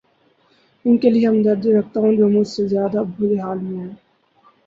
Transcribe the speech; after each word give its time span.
ان 0.85 0.97
کے 0.97 1.09
لیے 1.09 1.27
ہمدردی 1.27 1.73
رکھتا 1.73 1.99
ہوں 1.99 2.15
جو 2.15 2.27
مچھ 2.29 2.47
سے 2.47 2.67
زیادہ 2.67 3.03
برے 3.11 3.39
حال 3.39 3.59
میں 3.59 3.79
ہیں 3.79 3.93